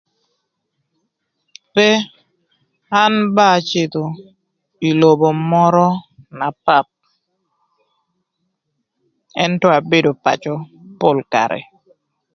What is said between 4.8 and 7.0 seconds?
ï lobo mörö na path